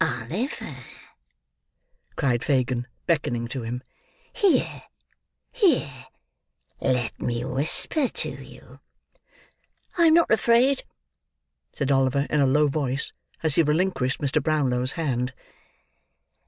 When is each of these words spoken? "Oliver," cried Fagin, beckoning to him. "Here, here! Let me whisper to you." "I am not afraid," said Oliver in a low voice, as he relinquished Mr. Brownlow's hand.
"Oliver," 0.03 0.73
cried 2.15 2.43
Fagin, 2.43 2.87
beckoning 3.05 3.47
to 3.49 3.61
him. 3.61 3.83
"Here, 4.33 4.81
here! 5.51 6.07
Let 6.79 7.21
me 7.21 7.45
whisper 7.45 8.07
to 8.07 8.31
you." 8.31 8.79
"I 9.99 10.05
am 10.07 10.15
not 10.15 10.31
afraid," 10.31 10.85
said 11.71 11.91
Oliver 11.91 12.25
in 12.31 12.39
a 12.39 12.47
low 12.47 12.67
voice, 12.67 13.13
as 13.43 13.53
he 13.53 13.61
relinquished 13.61 14.19
Mr. 14.19 14.41
Brownlow's 14.41 14.93
hand. 14.93 15.33